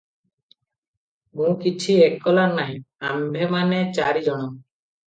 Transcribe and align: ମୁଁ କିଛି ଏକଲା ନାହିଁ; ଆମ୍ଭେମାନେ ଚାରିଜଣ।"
ମୁଁ 1.41 1.51
କିଛି 1.65 1.99
ଏକଲା 2.07 2.47
ନାହିଁ; 2.57 2.81
ଆମ୍ଭେମାନେ 3.13 3.87
ଚାରିଜଣ।" 4.01 4.53